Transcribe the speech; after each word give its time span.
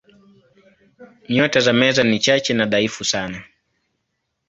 Nyota 1.29 1.59
za 1.59 1.73
Meza 1.73 2.03
ni 2.03 2.19
chache 2.19 2.53
na 2.53 2.65
dhaifu 2.65 3.03
sana. 3.03 3.43